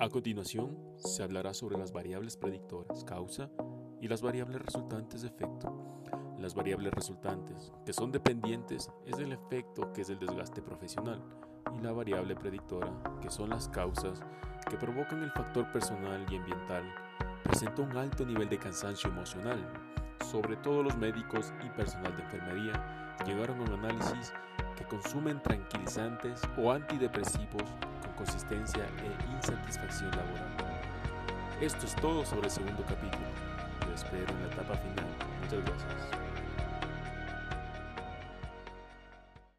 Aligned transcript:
A 0.00 0.08
continuación, 0.08 0.76
se 0.96 1.22
hablará 1.22 1.54
sobre 1.54 1.78
las 1.78 1.92
variables 1.92 2.36
predictoras, 2.36 3.04
causa, 3.04 3.48
y 4.00 4.08
las 4.08 4.22
variables 4.22 4.60
resultantes 4.60 5.22
efecto. 5.22 6.02
Las 6.36 6.54
variables 6.54 6.92
resultantes, 6.92 7.72
que 7.86 7.92
son 7.92 8.10
dependientes, 8.10 8.90
es 9.06 9.18
el 9.18 9.32
efecto 9.32 9.92
que 9.92 10.00
es 10.02 10.10
el 10.10 10.18
desgaste 10.18 10.62
profesional, 10.62 11.22
y 11.72 11.80
la 11.80 11.92
variable 11.92 12.34
predictora, 12.34 12.92
que 13.22 13.30
son 13.30 13.50
las 13.50 13.68
causas 13.68 14.20
que 14.68 14.76
provocan 14.76 15.22
el 15.22 15.30
factor 15.30 15.70
personal 15.72 16.26
y 16.28 16.36
ambiental, 16.36 16.82
presenta 17.44 17.82
un 17.82 17.96
alto 17.96 18.26
nivel 18.26 18.48
de 18.48 18.58
cansancio 18.58 19.10
emocional. 19.10 19.64
Sobre 20.28 20.56
todo 20.56 20.82
los 20.82 20.96
médicos 20.96 21.52
y 21.64 21.68
personal 21.70 22.16
de 22.16 22.22
enfermería 22.24 23.14
llegaron 23.24 23.60
a 23.60 23.62
un 23.62 23.72
análisis 23.84 24.32
que 24.76 24.84
consumen 24.84 25.40
tranquilizantes 25.40 26.42
o 26.58 26.72
antidepresivos 26.72 27.70
consistencia 28.16 28.84
e 28.84 29.36
insatisfacción 29.36 30.10
laboral. 30.10 30.80
Esto 31.60 31.86
es 31.86 31.94
todo 31.96 32.24
sobre 32.24 32.46
el 32.46 32.50
segundo 32.50 32.82
capítulo. 32.88 33.26
Lo 33.86 33.94
espero 33.94 34.32
en 34.32 34.40
la 34.40 34.46
etapa 34.54 34.74
final. 34.76 35.06
Muchas 35.42 35.64
gracias. 35.64 36.23